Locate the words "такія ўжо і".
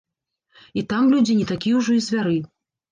1.55-2.03